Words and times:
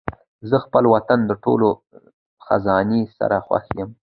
زه 0.49 0.57
خپل 0.65 0.83
وطن 0.93 1.19
د 1.25 1.31
ټولو 1.43 1.69
خزانې 2.45 3.01
سره 3.17 3.37
خوښ 3.45 3.65
یم. 3.77 3.89